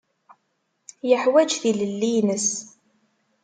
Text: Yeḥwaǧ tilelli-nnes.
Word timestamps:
Yeḥwaǧ 1.09 1.51
tilelli-nnes. 1.61 2.49